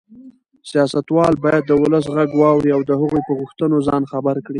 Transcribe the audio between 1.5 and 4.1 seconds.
د ولس غږ واوري او د هغوی په غوښتنو ځان